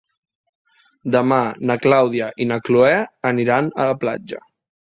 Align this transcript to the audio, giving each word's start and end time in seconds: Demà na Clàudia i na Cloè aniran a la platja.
Demà 1.15 1.37
na 1.71 1.77
Clàudia 1.83 2.31
i 2.47 2.49
na 2.53 2.59
Cloè 2.71 2.97
aniran 3.33 3.73
a 3.85 3.87
la 3.93 3.99
platja. 4.07 4.43